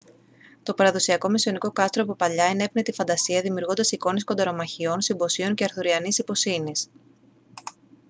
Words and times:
το 0.63 0.73
παραδοσιακό 0.73 1.29
μεσαιωνικό 1.29 1.71
κάστρο 1.71 2.03
από 2.03 2.15
παλιά 2.15 2.45
ενέπνεε 2.45 2.83
τη 2.83 2.91
φαντασία 2.91 3.41
δημιουργώντας 3.41 3.91
εικόνες 3.91 4.23
κονταρομαχιών 4.23 5.01
συμποσίων 5.01 5.55
και 5.55 5.63
αρθουριανής 5.63 6.17
ιπποσύνης 6.17 6.87